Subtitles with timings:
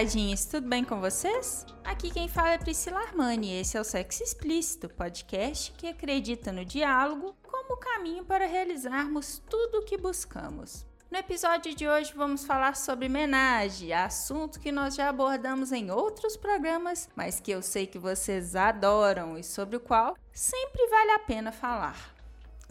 [0.00, 1.66] Namoradinhos, tudo bem com vocês?
[1.84, 6.50] Aqui quem fala é Priscila Armani e esse é o Sexo Explícito, podcast que acredita
[6.50, 10.86] no diálogo como caminho para realizarmos tudo o que buscamos.
[11.10, 16.34] No episódio de hoje vamos falar sobre menage, assunto que nós já abordamos em outros
[16.34, 21.18] programas, mas que eu sei que vocês adoram e sobre o qual sempre vale a
[21.18, 22.19] pena falar.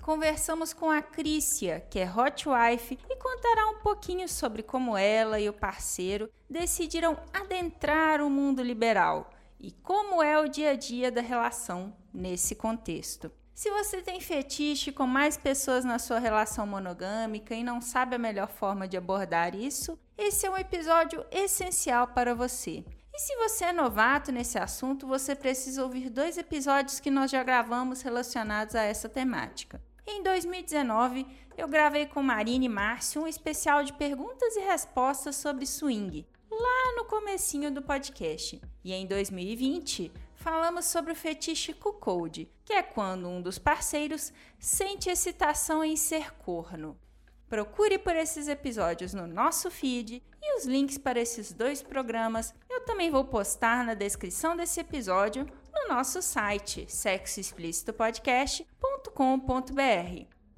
[0.10, 5.40] Conversamos com a Crícia, que é hot wife, e contará um pouquinho sobre como ela
[5.40, 9.30] e o parceiro decidiram adentrar o mundo liberal
[9.60, 13.32] e como é o dia a dia da relação nesse contexto.
[13.54, 18.20] Se você tem fetiche com mais pessoas na sua relação monogâmica e não sabe a
[18.20, 22.84] melhor forma de abordar isso, esse é um episódio essencial para você.
[23.14, 27.44] E se você é novato nesse assunto, você precisa ouvir dois episódios que nós já
[27.44, 29.80] gravamos relacionados a essa temática.
[30.12, 31.24] Em 2019,
[31.56, 36.96] eu gravei com Marina e Márcio um especial de perguntas e respostas sobre swing, lá
[36.96, 38.60] no comecinho do podcast.
[38.84, 45.12] E em 2020, falamos sobre o fetiche cuckold, que é quando um dos parceiros sente
[45.12, 46.98] excitação em ser corno.
[47.48, 52.82] Procure por esses episódios no nosso feed e os links para esses dois programas eu
[52.82, 56.86] também vou postar na descrição desse episódio no nosso site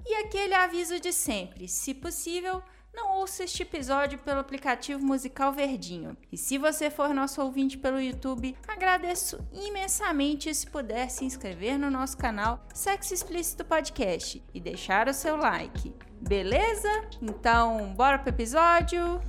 [0.06, 2.62] E aquele aviso de sempre, se possível,
[2.94, 6.18] não ouça este episódio pelo aplicativo musical Verdinho.
[6.32, 11.90] E se você for nosso ouvinte pelo YouTube, agradeço imensamente se puder se inscrever no
[11.90, 15.96] nosso canal Sexo Explícito Podcast e deixar o seu like.
[16.20, 16.90] Beleza?
[17.22, 19.22] Então, bora pro episódio?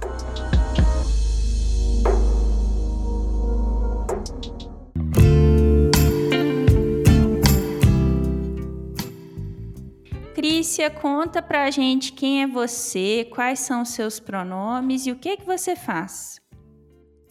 [10.62, 15.36] Crícia, conta pra gente quem é você, quais são os seus pronomes e o que
[15.38, 16.36] que você faz.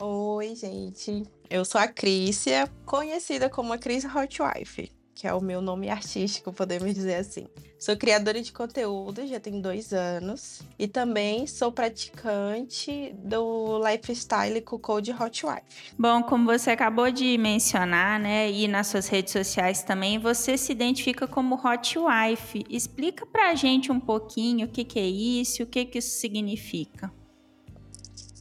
[0.01, 1.23] Oi, gente.
[1.49, 6.51] Eu sou a Crícia, conhecida como a Cris Hotwife que é o meu nome artístico,
[6.51, 7.45] podemos dizer assim.
[7.77, 10.63] Sou criadora de conteúdo, já tem dois anos.
[10.79, 15.93] E também sou praticante do lifestyle Code Hot Wife.
[15.95, 20.71] Bom, como você acabou de mencionar, né, e nas suas redes sociais também, você se
[20.71, 22.65] identifica como Hot Wife.
[22.67, 27.13] Explica pra gente um pouquinho o que, que é isso, o que, que isso significa.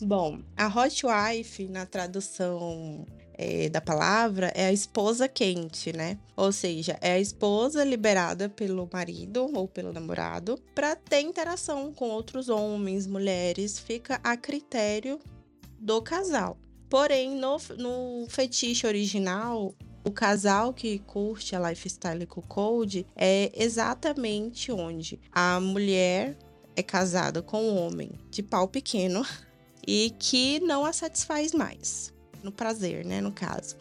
[0.00, 3.04] Bom, a Hot Wife, na tradução
[3.42, 6.18] é, da palavra é a esposa quente, né?
[6.36, 12.10] Ou seja, é a esposa liberada pelo marido ou pelo namorado para ter interação com
[12.10, 15.18] outros homens, mulheres, fica a critério
[15.78, 16.58] do casal.
[16.90, 19.74] Porém, no, no fetiche original,
[20.04, 26.36] o casal que curte a lifestyle com code é exatamente onde a mulher
[26.76, 29.24] é casada com um homem de pau pequeno
[29.86, 32.12] e que não a satisfaz mais
[32.42, 33.76] no prazer, né, no caso.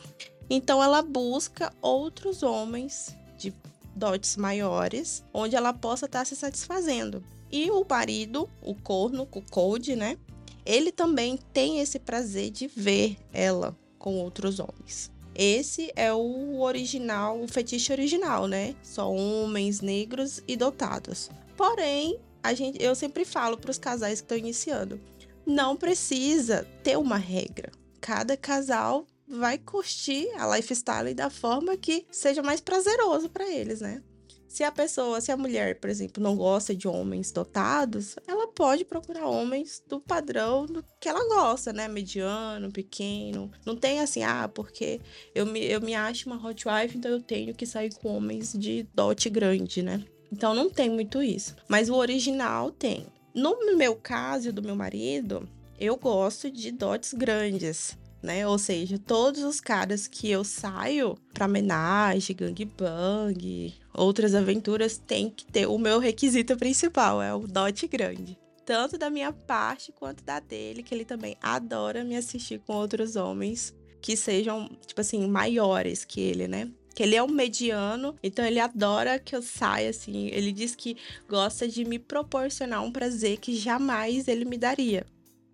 [0.50, 3.54] Então ela busca outros homens de
[3.96, 7.24] dotes maiores, onde ela possa estar se satisfazendo.
[7.52, 10.18] E o marido, o corno, o cold, né?
[10.66, 15.12] Ele também tem esse prazer de ver ela com outros homens.
[15.36, 18.76] Esse é o original, o fetiche original, né?
[18.84, 21.30] Só homens negros e dotados.
[21.56, 25.00] Porém, a gente, eu sempre falo para os casais que estão iniciando,
[25.46, 32.42] não precisa ter uma regra cada casal vai curtir a lifestyle da forma que seja
[32.42, 34.02] mais prazeroso para eles, né?
[34.48, 38.84] Se a pessoa, se a mulher, por exemplo, não gosta de homens dotados, ela pode
[38.84, 41.88] procurar homens do padrão do que ela gosta, né?
[41.88, 43.52] Mediano, pequeno.
[43.64, 45.00] Não tem assim, ah, porque
[45.36, 48.54] eu me, eu me acho uma hot wife, então eu tenho que sair com homens
[48.54, 50.04] de dote grande, né?
[50.32, 51.56] Então não tem muito isso.
[51.68, 53.06] Mas o original tem.
[53.36, 55.48] No meu caso e do meu marido,
[55.80, 57.98] eu gosto de dotes grandes.
[58.22, 58.46] Né?
[58.46, 65.46] Ou seja, todos os caras que eu saio pra homenagem, gangbang, outras aventuras, tem que
[65.46, 68.38] ter o meu requisito principal, é o dote grande.
[68.66, 73.16] Tanto da minha parte quanto da dele, que ele também adora me assistir com outros
[73.16, 76.70] homens que sejam, tipo assim, maiores que ele, né?
[76.94, 80.28] que ele é um mediano, então ele adora que eu saia assim.
[80.28, 80.98] Ele diz que
[81.30, 85.06] gosta de me proporcionar um prazer que jamais ele me daria.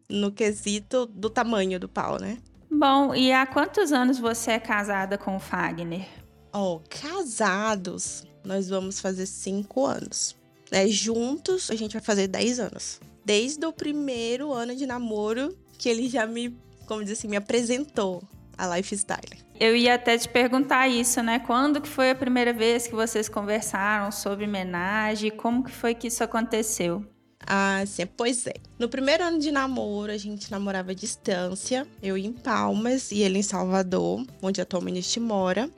[0.10, 2.38] No quesito do tamanho do pau, né?
[2.70, 6.08] Bom, e há quantos anos você é casada com o Fagner?
[6.54, 10.36] Oh, casados, nós vamos fazer cinco anos.
[10.72, 13.00] É, juntos, a gente vai fazer dez anos.
[13.24, 18.22] Desde o primeiro ano de namoro, que ele já me, como diz assim, me apresentou
[18.58, 19.44] a lifestyle.
[19.60, 21.40] Eu ia até te perguntar isso, né?
[21.40, 25.32] Quando que foi a primeira vez que vocês conversaram sobre homenagem?
[25.32, 27.06] Como que foi que isso aconteceu?
[27.40, 28.54] Ah, sim, pois é.
[28.80, 33.40] No primeiro ano de namoro, a gente namorava à distância, eu em Palmas e ele
[33.40, 35.70] em Salvador, onde atualmente mora.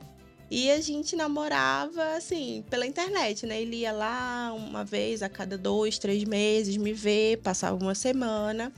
[0.50, 3.62] E a gente namorava, assim, pela internet, né?
[3.62, 8.72] Ele ia lá uma vez a cada dois, três meses me ver, passava uma semana.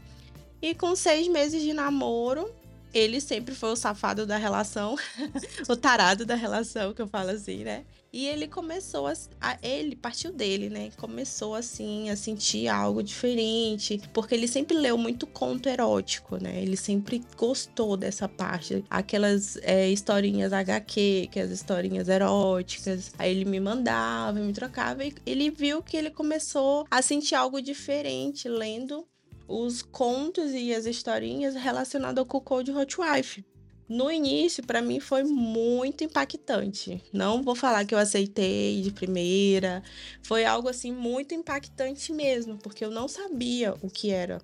[0.62, 2.52] E com seis meses de namoro,
[2.92, 4.96] ele sempre foi o safado da relação,
[5.70, 7.86] o tarado da relação, que eu falo assim, né?
[8.12, 10.90] E ele começou a, a, Ele partiu dele, né?
[10.98, 14.02] Começou assim a sentir algo diferente.
[14.14, 16.62] Porque ele sempre leu muito conto erótico, né?
[16.62, 18.84] Ele sempre gostou dessa parte.
[18.90, 23.12] Aquelas é, historinhas HQ, que é as historinhas eróticas.
[23.18, 25.06] Aí ele me mandava, me trocava.
[25.06, 29.06] E ele viu que ele começou a sentir algo diferente lendo
[29.48, 33.44] os contos e as historinhas relacionadas com o Code Hotwife.
[33.90, 37.04] No início, para mim, foi muito impactante.
[37.12, 39.82] Não vou falar que eu aceitei de primeira.
[40.22, 44.40] Foi algo assim muito impactante mesmo, porque eu não sabia o que era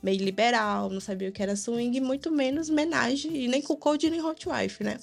[0.00, 4.08] meio liberal, não sabia o que era swing, muito menos homenagem, e nem com Code
[4.08, 4.98] nem Hotwife, né?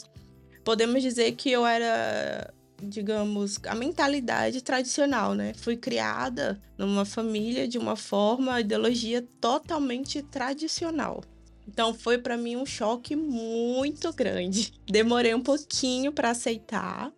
[0.64, 5.54] Podemos dizer que eu era digamos, a mentalidade tradicional, né?
[5.56, 11.24] Fui criada numa família de uma forma, ideologia totalmente tradicional.
[11.68, 14.74] Então foi para mim um choque muito grande.
[14.86, 17.12] Demorei um pouquinho para aceitar,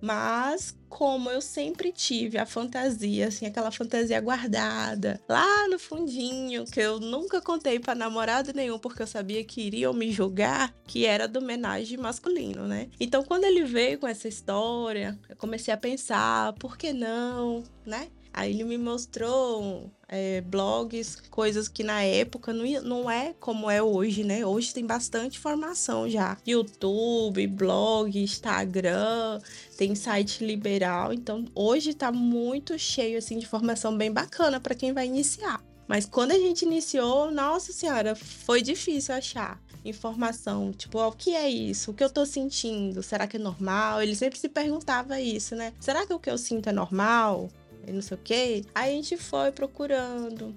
[0.00, 6.80] mas como eu sempre tive a fantasia, assim, aquela fantasia guardada lá no fundinho, que
[6.80, 11.26] eu nunca contei para namorado nenhum, porque eu sabia que iriam me julgar, que era
[11.26, 12.88] do homenagem masculino, né?
[13.00, 18.08] Então, quando ele veio com essa história, eu comecei a pensar, por que não, né?
[18.36, 23.82] Aí ele me mostrou é, blogs, coisas que na época não, não é como é
[23.82, 24.44] hoje, né?
[24.44, 26.36] Hoje tem bastante informação já.
[26.46, 29.40] YouTube, blog, Instagram,
[29.78, 31.14] tem site liberal.
[31.14, 35.64] Então hoje tá muito cheio assim de informação bem bacana para quem vai iniciar.
[35.88, 41.48] Mas quando a gente iniciou, nossa senhora, foi difícil achar informação, tipo, o que é
[41.48, 41.90] isso?
[41.90, 43.02] O que eu tô sentindo?
[43.02, 44.02] Será que é normal?
[44.02, 45.72] Ele sempre se perguntava isso, né?
[45.80, 47.48] Será que o que eu sinto é normal?
[47.86, 48.64] E não sei o quê.
[48.74, 50.54] A gente foi procurando.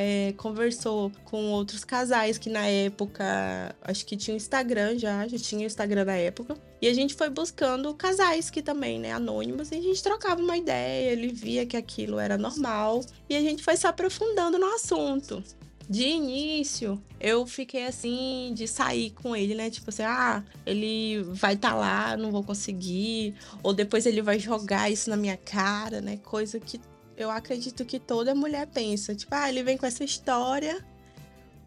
[0.00, 5.38] É, conversou com outros casais que na época, acho que tinha o Instagram já, já
[5.38, 6.54] tinha o Instagram na época.
[6.80, 10.56] E a gente foi buscando casais que também, né, anônimos, e a gente trocava uma
[10.56, 15.42] ideia, ele via que aquilo era normal, e a gente foi se aprofundando no assunto
[15.88, 19.70] de início, eu fiquei assim, de sair com ele, né?
[19.70, 23.34] Tipo assim, ah, ele vai estar tá lá, não vou conseguir.
[23.62, 26.18] Ou depois ele vai jogar isso na minha cara, né?
[26.18, 26.78] Coisa que
[27.16, 29.14] eu acredito que toda mulher pensa.
[29.14, 30.84] Tipo, ah, ele vem com essa história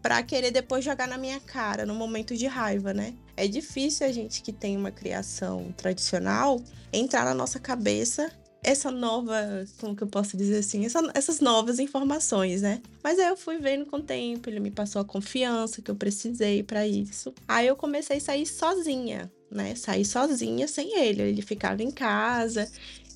[0.00, 3.14] pra querer depois jogar na minha cara, no momento de raiva, né?
[3.36, 6.60] É difícil a gente que tem uma criação tradicional
[6.92, 8.30] entrar na nossa cabeça
[8.62, 12.80] essa nova, como que eu posso dizer assim, essa, essas novas informações, né?
[13.02, 15.96] Mas aí eu fui vendo com o tempo, ele me passou a confiança que eu
[15.96, 17.34] precisei para isso.
[17.48, 19.74] Aí eu comecei a sair sozinha, né?
[19.74, 21.22] Sair sozinha sem ele.
[21.22, 22.70] Ele ficava em casa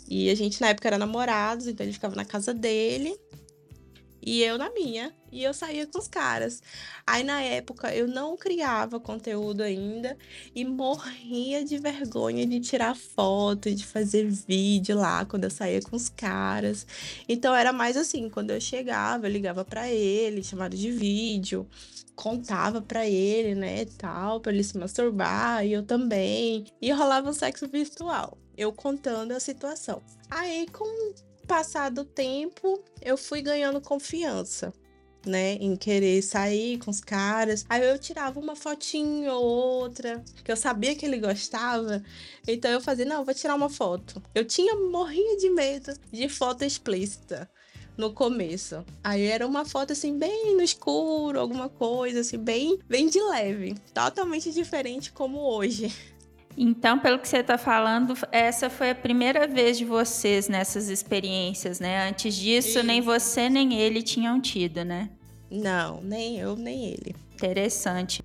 [0.08, 3.16] e a gente na época era namorados, então ele ficava na casa dele
[4.26, 5.14] e eu na minha.
[5.30, 6.62] E eu saía com os caras.
[7.06, 10.16] Aí na época eu não criava conteúdo ainda
[10.54, 15.94] e morria de vergonha de tirar foto, de fazer vídeo lá quando eu saía com
[15.94, 16.86] os caras.
[17.28, 21.66] Então era mais assim, quando eu chegava, eu ligava para ele, chamado de vídeo,
[22.14, 26.64] contava para ele, né, tal, para ele se masturbar, e eu também.
[26.80, 30.02] E rolava um sexo virtual eu contando a situação.
[30.30, 31.14] Aí, com
[31.46, 34.72] passar do tempo, eu fui ganhando confiança.
[35.24, 37.66] Né, em querer sair com os caras.
[37.68, 42.00] Aí eu tirava uma fotinho ou outra, que eu sabia que ele gostava.
[42.46, 44.22] Então eu fazia, não, vou tirar uma foto.
[44.32, 47.50] Eu tinha morria de medo de foto explícita
[47.96, 48.84] no começo.
[49.02, 53.74] Aí era uma foto assim bem no escuro, alguma coisa assim bem, bem de leve,
[53.92, 55.92] totalmente diferente como hoje.
[56.56, 61.78] Então, pelo que você está falando, essa foi a primeira vez de vocês nessas experiências,
[61.78, 62.08] né?
[62.08, 62.82] Antes disso, Isso.
[62.82, 65.10] nem você nem ele tinham tido, né?
[65.50, 67.14] Não, nem eu nem ele.
[67.34, 68.22] Interessante.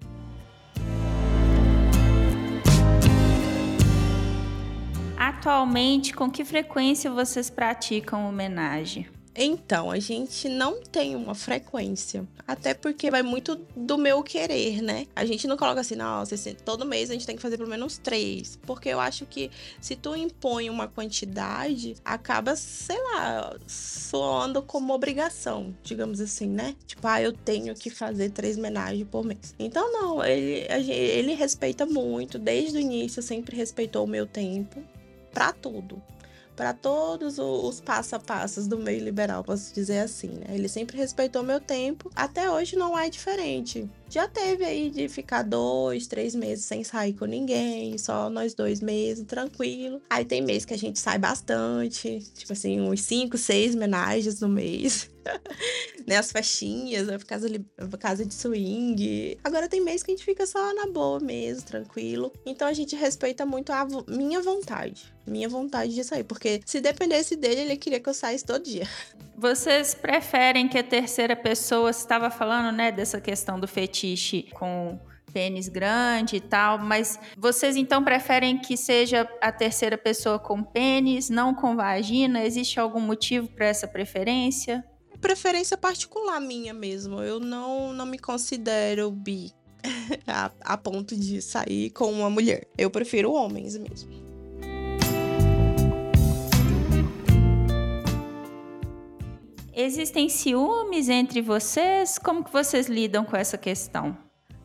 [5.17, 9.07] Atualmente, com que frequência vocês praticam homenagem?
[9.35, 12.27] Então, a gente não tem uma frequência.
[12.45, 15.07] Até porque vai muito do meu querer, né?
[15.15, 16.35] A gente não coloca assim, nossa,
[16.65, 18.59] todo mês a gente tem que fazer pelo menos três.
[18.63, 25.73] Porque eu acho que se tu impõe uma quantidade, acaba, sei lá, soando como obrigação,
[25.81, 26.75] digamos assim, né?
[26.85, 29.55] Tipo, ah, eu tenho que fazer três homenagens por mês.
[29.57, 34.83] Então, não, ele, ele respeita muito, desde o início sempre respeitou o meu tempo
[35.31, 36.01] para tudo
[36.61, 40.45] para todos os passo a passos do meio liberal, posso dizer assim, né?
[40.49, 43.89] Ele sempre respeitou meu tempo, até hoje não é diferente.
[44.11, 48.81] Já teve aí de ficar dois, três meses sem sair com ninguém, só nós dois
[48.81, 50.01] meses, tranquilo.
[50.09, 54.49] Aí tem mês que a gente sai bastante, tipo assim, uns cinco, seis homenagens no
[54.49, 55.09] mês.
[56.05, 57.47] né, as festinhas, a casa,
[57.97, 59.37] casa de swing.
[59.45, 62.33] Agora tem mês que a gente fica só na boa mesmo, tranquilo.
[62.45, 65.05] Então a gente respeita muito a minha vontade.
[65.25, 66.25] Minha vontade de sair.
[66.25, 68.85] Porque se dependesse dele, ele queria que eu saísse todo dia.
[69.41, 74.99] Vocês preferem que a terceira pessoa estava falando, né, dessa questão do fetiche com
[75.33, 81.27] pênis grande e tal, mas vocês então preferem que seja a terceira pessoa com pênis,
[81.27, 82.45] não com vagina?
[82.45, 84.85] Existe algum motivo para essa preferência?
[85.19, 87.19] preferência particular minha mesmo.
[87.19, 89.51] Eu não, não me considero bi
[90.27, 92.67] a, a ponto de sair com uma mulher.
[92.77, 94.30] Eu prefiro homens mesmo.
[99.73, 102.17] Existem ciúmes entre vocês?
[102.17, 104.17] Como que vocês lidam com essa questão?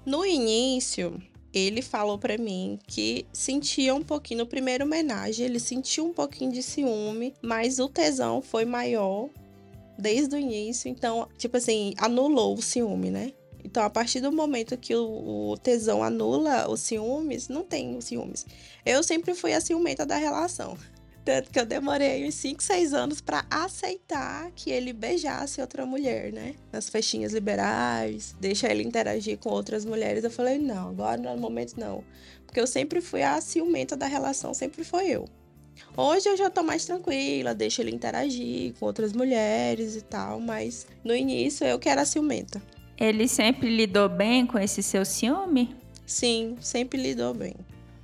[0.04, 1.22] No início,
[1.54, 6.50] ele falou para mim que sentia um pouquinho no primeiro homenagem, ele sentiu um pouquinho
[6.50, 9.28] de ciúme, mas o tesão foi maior
[9.96, 13.32] desde o início, então, tipo assim, anulou o ciúme, né?
[13.64, 18.46] Então, a partir do momento que o, tesão anula os ciúmes, não tem os ciúmes.
[18.84, 20.76] Eu sempre fui a ciumenta da relação.
[21.26, 26.32] Tanto que eu demorei uns 5, 6 anos para aceitar que ele beijasse outra mulher,
[26.32, 26.54] né?
[26.72, 30.22] Nas festinhas liberais, deixa ele interagir com outras mulheres.
[30.22, 32.04] Eu falei, não, agora no momento não.
[32.46, 35.24] Porque eu sempre fui a ciumenta da relação, sempre foi eu.
[35.96, 40.86] Hoje eu já tô mais tranquila, deixo ele interagir com outras mulheres e tal, mas
[41.02, 42.62] no início eu que era ciumenta.
[42.96, 45.74] Ele sempre lidou bem com esse seu ciúme?
[46.06, 47.56] Sim, sempre lidou bem.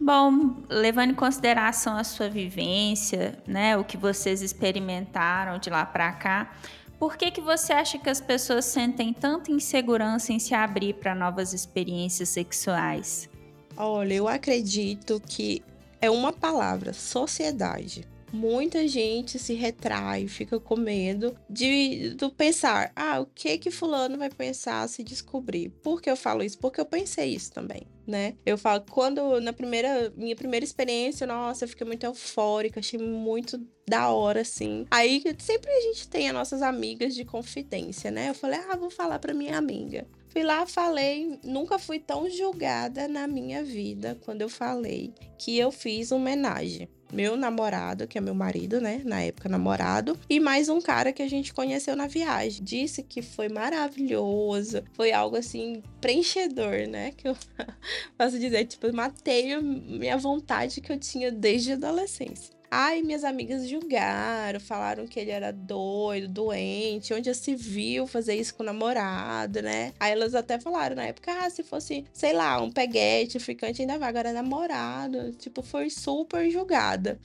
[0.05, 6.11] Bom, levando em consideração a sua vivência, né, o que vocês experimentaram de lá para
[6.11, 6.53] cá,
[6.99, 11.15] por que que você acha que as pessoas sentem tanta insegurança em se abrir para
[11.15, 13.31] novas experiências sexuais?
[13.77, 15.63] Olha, eu acredito que
[16.01, 18.05] é uma palavra, sociedade.
[18.33, 24.17] Muita gente se retrai, fica com medo de do pensar, ah, o que que fulano
[24.17, 25.69] vai pensar se descobrir?
[25.83, 26.59] Por que eu falo isso?
[26.59, 28.35] Porque eu pensei isso também, né?
[28.47, 33.61] Eu falo quando na primeira minha primeira experiência, nossa, eu fiquei muito eufórica, achei muito
[33.87, 34.87] da hora assim.
[34.91, 38.31] Aí sempre a gente tem as nossas amigas de confidência, né?
[38.31, 40.07] Eu falei: "Ah, vou falar para minha amiga".
[40.33, 45.71] Fui lá, falei, nunca fui tão julgada na minha vida quando eu falei que eu
[45.71, 46.89] fiz homenagem.
[47.13, 49.03] Meu namorado, que é meu marido, né?
[49.05, 52.65] Na época, namorado, e mais um cara que a gente conheceu na viagem.
[52.65, 57.13] Disse que foi maravilhoso, foi algo assim, preenchedor, né?
[57.13, 57.37] Que eu
[58.17, 62.62] posso dizer, tipo, matei minha vontade que eu tinha desde a adolescência.
[62.75, 68.35] Ai, minhas amigas julgaram, falaram que ele era doido, doente, onde já se viu fazer
[68.35, 69.93] isso com o namorado, né?
[70.01, 73.99] Aí elas até falaram na época, ah, se fosse, sei lá, um peguete, ficante ainda
[73.99, 75.33] vai, agora é namorado.
[75.33, 77.21] Tipo, foi super julgada.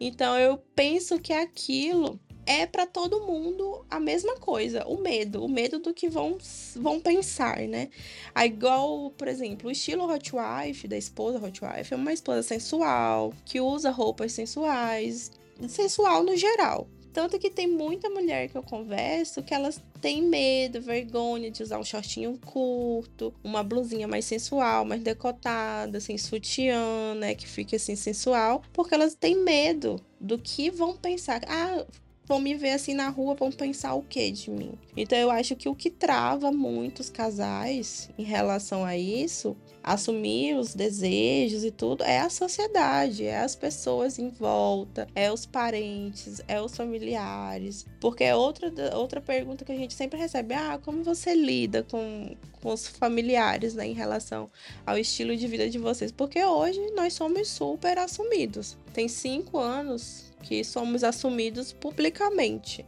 [0.00, 2.18] Então eu penso que aquilo
[2.48, 6.38] é para todo mundo a mesma coisa, o medo, o medo do que vão,
[6.74, 7.90] vão pensar, né?
[8.34, 12.42] Aí, igual, por exemplo, o estilo hot wife da esposa hot wife é uma esposa
[12.42, 15.30] sensual, que usa roupas sensuais,
[15.68, 16.88] sensual no geral.
[17.12, 21.78] Tanto que tem muita mulher que eu converso que elas têm medo, vergonha de usar
[21.78, 27.34] um shortinho curto, uma blusinha mais sensual, mais decotada, sem sutiã, né?
[27.34, 31.40] Que fique assim sensual, porque elas têm medo do que vão pensar.
[31.48, 31.84] Ah,
[32.28, 34.72] vão me ver assim na rua, vão pensar o que de mim.
[34.94, 40.74] Então eu acho que o que trava muitos casais em relação a isso, assumir os
[40.74, 46.60] desejos e tudo, é a sociedade, é as pessoas em volta, é os parentes, é
[46.60, 47.86] os familiares.
[47.98, 52.36] Porque é outra, outra pergunta que a gente sempre recebe: ah, como você lida com,
[52.60, 54.50] com os familiares né, em relação
[54.84, 56.12] ao estilo de vida de vocês?
[56.12, 58.76] Porque hoje nós somos super assumidos.
[58.92, 62.84] Tem cinco anos que somos assumidos publicamente.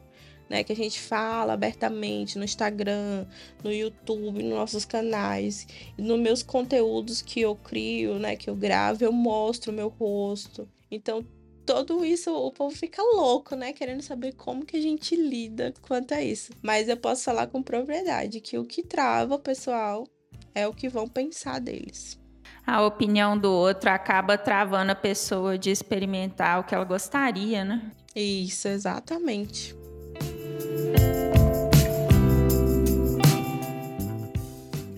[0.49, 3.25] Né, que a gente fala abertamente no Instagram,
[3.63, 5.65] no YouTube, nos nossos canais,
[5.97, 10.69] nos meus conteúdos que eu crio, né, que eu gravo, eu mostro o meu rosto.
[10.91, 11.25] Então,
[11.65, 13.73] tudo isso, o povo fica louco, né?
[13.73, 16.53] Querendo saber como que a gente lida quanto a isso.
[16.61, 20.05] Mas eu posso falar com propriedade que o que trava o pessoal
[20.53, 22.20] é o que vão pensar deles.
[22.67, 27.91] A opinião do outro acaba travando a pessoa de experimentar o que ela gostaria, né?
[28.15, 29.75] Isso, exatamente.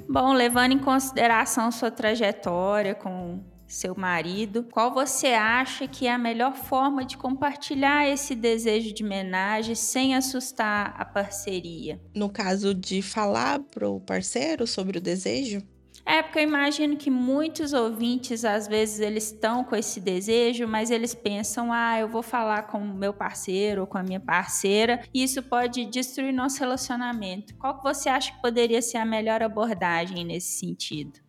[0.09, 6.19] Bom, levando em consideração sua trajetória com seu marido, qual você acha que é a
[6.19, 11.99] melhor forma de compartilhar esse desejo de homenagem sem assustar a parceria?
[12.15, 15.63] No caso de falar pro parceiro sobre o desejo?
[16.05, 20.91] É, porque eu imagino que muitos ouvintes, às vezes, eles estão com esse desejo, mas
[20.91, 25.03] eles pensam, ah, eu vou falar com o meu parceiro ou com a minha parceira,
[25.15, 27.55] e isso pode destruir nosso relacionamento.
[27.57, 31.21] Qual que você acha que poderia ser a melhor abordagem nesse sentido?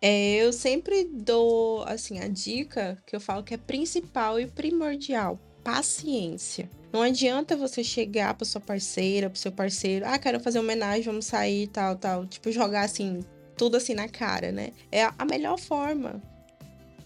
[0.00, 5.38] É, eu sempre dou, assim, a dica que eu falo que é principal e primordial:
[5.62, 6.68] paciência.
[6.92, 11.24] Não adianta você chegar para sua parceira, para seu parceiro, ah, quero fazer homenagem, vamos
[11.24, 12.26] sair, tal, tal.
[12.26, 13.20] Tipo, jogar assim,
[13.56, 14.72] tudo assim na cara, né?
[14.90, 16.22] É a melhor forma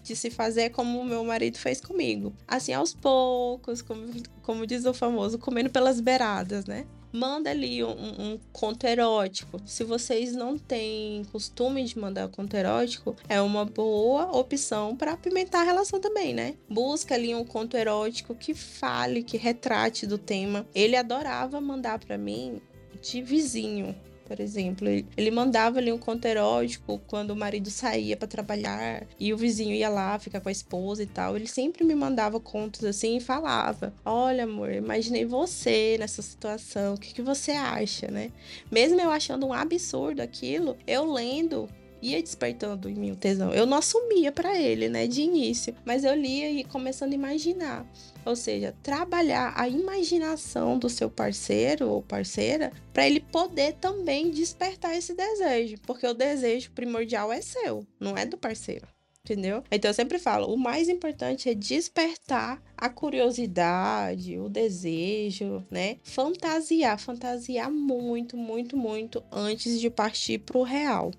[0.03, 2.33] de se fazer como o meu marido fez comigo.
[2.47, 6.85] Assim, aos poucos, como, como diz o famoso, comendo pelas beiradas, né?
[7.11, 9.59] manda ali um, um, conto erótico.
[9.65, 15.61] Se vocês não têm costume de mandar conto erótico, é uma boa opção para apimentar
[15.61, 16.55] a relação também, né?
[16.69, 20.67] Busca ali um conto erótico que fale, que retrate do tema.
[20.73, 22.61] Ele adorava mandar para mim
[23.01, 23.95] de vizinho
[24.29, 24.87] por exemplo.
[25.17, 29.73] Ele mandava ali um conto erótico quando o marido saía para trabalhar e o vizinho
[29.73, 31.35] ia lá ficar com a esposa e tal.
[31.35, 36.97] Ele sempre me mandava contos assim e falava: Olha, amor, imaginei você nessa situação, o
[36.97, 38.31] que, que você acha, né?
[38.71, 41.67] Mesmo eu achando um absurdo aquilo, eu lendo
[42.01, 43.51] ia despertando em mim o tesão.
[43.51, 47.85] Eu não assumia para ele, né, de início, mas eu lia e começando a imaginar.
[48.29, 54.95] Ou seja, trabalhar a imaginação do seu parceiro ou parceira para ele poder também despertar
[54.95, 58.87] esse desejo, porque o desejo primordial é seu, não é do parceiro.
[59.25, 59.63] Entendeu?
[59.71, 65.97] Então eu sempre falo, o mais importante é despertar a curiosidade, o desejo, né?
[66.03, 71.11] Fantasiar, fantasiar muito, muito, muito antes de partir pro real.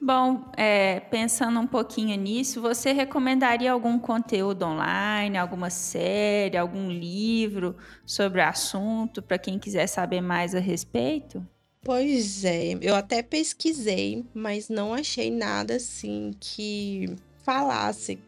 [0.00, 7.76] Bom, é, pensando um pouquinho nisso, você recomendaria algum conteúdo online, alguma série, algum livro
[8.06, 11.44] sobre o assunto para quem quiser saber mais a respeito?
[11.82, 18.18] Pois é, eu até pesquisei, mas não achei nada assim que falasse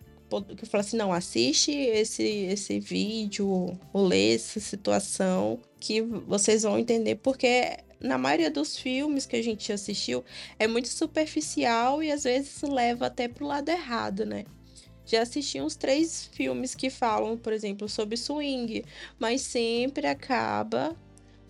[0.56, 7.16] que falasse não assiste esse esse vídeo ou lê essa situação que vocês vão entender
[7.16, 10.24] porque na maioria dos filmes que a gente assistiu,
[10.58, 14.44] é muito superficial e às vezes leva até pro lado errado, né?
[15.04, 18.84] Já assisti uns três filmes que falam, por exemplo, sobre swing,
[19.18, 20.96] mas sempre acaba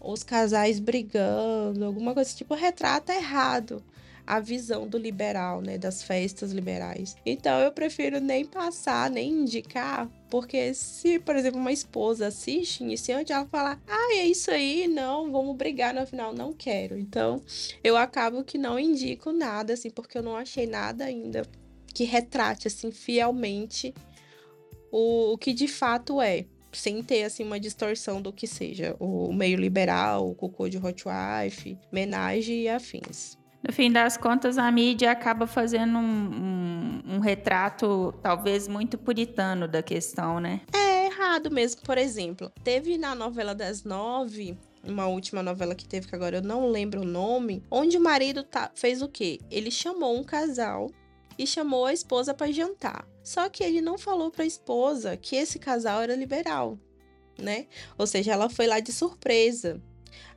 [0.01, 3.83] os casais brigando, alguma coisa tipo retrata errado
[4.27, 7.17] a visão do liberal, né, das festas liberais.
[7.25, 13.33] Então eu prefiro nem passar, nem indicar, porque se, por exemplo, uma esposa assiste iniciante,
[13.33, 16.99] ela fala: "Ah, é isso aí, não, vamos brigar no final, não quero".
[16.99, 17.43] Então,
[17.83, 21.43] eu acabo que não indico nada assim, porque eu não achei nada ainda
[21.93, 23.93] que retrate assim fielmente
[24.93, 29.33] o, o que de fato é sem ter assim uma distorção do que seja o
[29.33, 34.71] meio liberal, o cocô de hot wife, menagem e afins no fim das contas, a
[34.71, 40.63] mídia acaba fazendo um, um, um, retrato talvez muito puritano da questão, né?
[40.73, 41.83] É errado mesmo.
[41.83, 44.57] Por exemplo, teve na novela das nove.
[44.83, 48.43] Uma última novela que teve, que agora eu não lembro o nome, onde o marido
[48.43, 49.39] tá, fez o quê?
[49.51, 50.91] Ele chamou um casal
[51.39, 53.07] e chamou a esposa para jantar.
[53.23, 56.79] Só que ele não falou para a esposa que esse casal era liberal,
[57.39, 57.67] né?
[57.99, 59.83] Ou seja, ela foi lá de surpresa.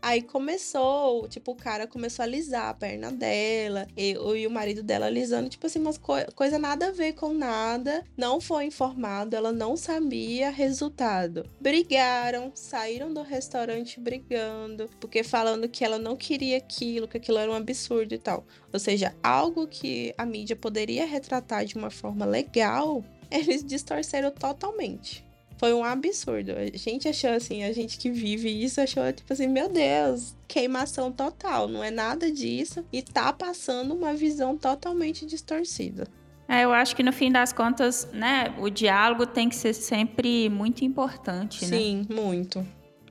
[0.02, 4.84] Aí começou, tipo, o cara começou a alisar a perna dela, e, e o marido
[4.84, 8.04] dela alisando, tipo assim, umas co coisa nada a ver com nada.
[8.18, 11.46] Não foi informado, ela não sabia resultado.
[11.60, 17.52] Brigaram, saíram do restaurante brigando, porque falando que ela não queria aquilo, que aquilo era
[17.52, 18.46] um absurdo e tal.
[18.72, 25.23] Ou seja, algo que a mídia poderia retratar de uma forma legal, eles distorceram totalmente
[25.64, 26.52] foi um absurdo.
[26.52, 31.10] A gente achou assim, a gente que vive isso achou tipo assim, meu Deus, queimação
[31.10, 36.06] total, não é nada disso e tá passando uma visão totalmente distorcida.
[36.50, 40.50] É, eu acho que no fim das contas, né, o diálogo tem que ser sempre
[40.50, 41.78] muito importante, Sim, né?
[41.78, 42.68] Sim, muito.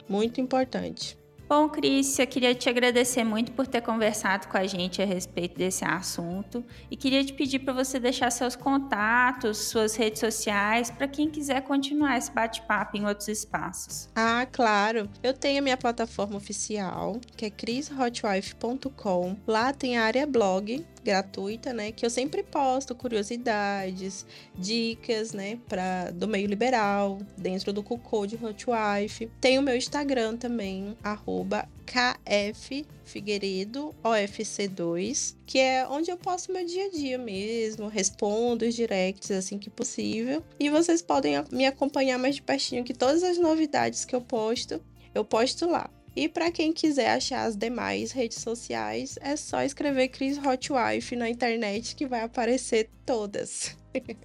[0.06, 1.16] Muito importante.
[1.52, 5.54] Bom, Cris, eu queria te agradecer muito por ter conversado com a gente a respeito
[5.54, 11.06] desse assunto e queria te pedir para você deixar seus contatos, suas redes sociais, para
[11.06, 14.08] quem quiser continuar esse bate-papo em outros espaços.
[14.14, 15.10] Ah, claro.
[15.22, 19.36] Eu tenho a minha plataforma oficial, que é chrishotwife.com.
[19.46, 21.92] Lá tem a área blog, gratuita, né?
[21.92, 25.58] Que eu sempre posto curiosidades, dicas, né?
[25.68, 29.30] Pra, do meio liberal, dentro do Cocode Hotwife.
[29.40, 36.64] Tem o meu Instagram também, arroba KF Figueiredo OFC2, que é onde eu posto meu
[36.64, 40.42] dia a dia mesmo, respondo os directs assim que possível.
[40.58, 44.80] E vocês podem me acompanhar mais de pertinho que todas as novidades que eu posto,
[45.14, 45.90] eu posto lá.
[46.14, 51.28] E para quem quiser achar as demais redes sociais, é só escrever Cris Hotwife na
[51.28, 53.76] internet que vai aparecer todas.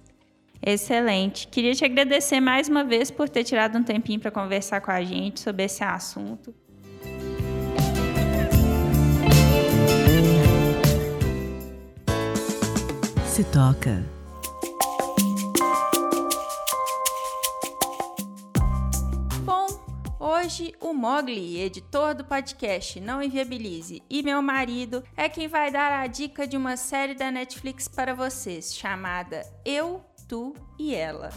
[0.60, 1.48] Excelente.
[1.48, 5.02] Queria te agradecer mais uma vez por ter tirado um tempinho para conversar com a
[5.02, 6.54] gente sobre esse assunto.
[13.24, 14.17] Se toca.
[20.48, 25.92] Hoje, o Mogli, editor do podcast Não Inviabilize, e meu marido é quem vai dar
[25.92, 31.28] a dica de uma série da Netflix para vocês, chamada Eu, Tu e Ela.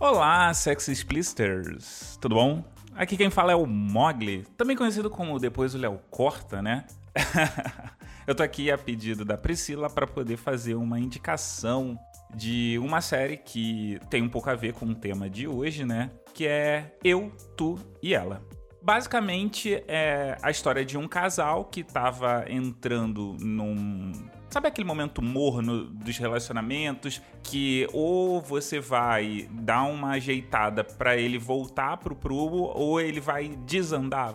[0.00, 2.18] Olá, Sex Explisters!
[2.20, 2.64] Tudo bom?
[2.96, 6.86] Aqui quem fala é o Mogli, também conhecido como Depois o Léo Corta, né?
[8.26, 11.96] Eu tô aqui a pedido da Priscila para poder fazer uma indicação
[12.34, 16.10] de uma série que tem um pouco a ver com o tema de hoje, né?
[16.32, 18.42] Que é Eu, Tu e Ela.
[18.82, 24.12] Basicamente é a história de um casal que tava entrando num.
[24.50, 31.38] Sabe aquele momento morno dos relacionamentos que ou você vai dar uma ajeitada para ele
[31.38, 34.34] voltar pro prumo ou ele vai desandar?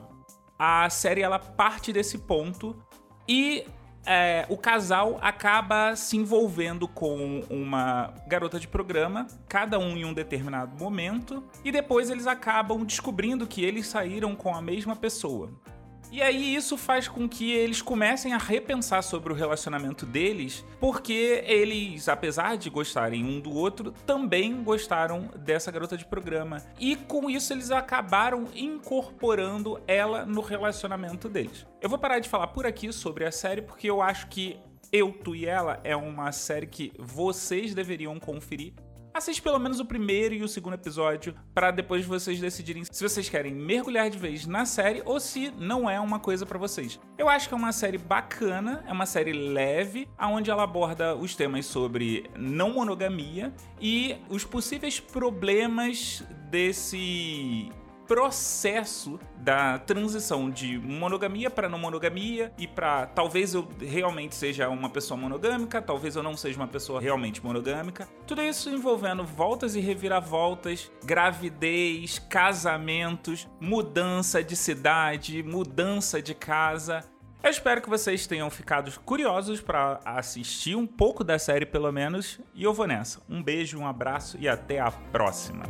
[0.58, 2.76] A série ela parte desse ponto
[3.28, 3.66] e
[4.06, 10.14] é, o casal acaba se envolvendo com uma garota de programa, cada um em um
[10.14, 15.52] determinado momento, e depois eles acabam descobrindo que eles saíram com a mesma pessoa.
[16.12, 21.44] E aí isso faz com que eles comecem a repensar sobre o relacionamento deles, porque
[21.46, 26.64] eles, apesar de gostarem um do outro, também gostaram dessa garota de programa.
[26.80, 31.66] E com isso eles acabaram incorporando ela no relacionamento deles.
[31.80, 34.58] Eu vou parar de falar por aqui sobre a série porque eu acho que
[34.92, 38.74] eu, Tu e Ela é uma série que vocês deveriam conferir
[39.14, 43.30] assiste pelo menos o primeiro e o segundo episódio para depois vocês decidirem se vocês
[43.30, 47.00] querem mergulhar de vez na série ou se não é uma coisa para vocês.
[47.18, 51.36] Eu acho que é uma série bacana, é uma série leve, aonde ela aborda os
[51.36, 57.72] temas sobre não monogamia e os possíveis problemas desse
[58.10, 64.90] processo da transição de monogamia para não monogamia e para talvez eu realmente seja uma
[64.90, 68.10] pessoa monogâmica, talvez eu não seja uma pessoa realmente monogâmica.
[68.26, 77.06] Tudo isso envolvendo voltas e reviravoltas, gravidez, casamentos, mudança de cidade, mudança de casa.
[77.44, 82.40] Eu espero que vocês tenham ficado curiosos para assistir um pouco da série, pelo menos,
[82.56, 83.22] e eu vou nessa.
[83.30, 85.64] Um beijo, um abraço e até a próxima.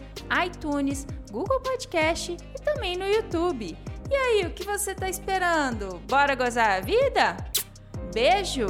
[0.45, 3.75] iTunes, Google Podcast e também no YouTube.
[4.13, 5.99] E aí, o que você está esperando?
[6.07, 7.35] Bora gozar a vida?
[8.13, 8.67] Beijo!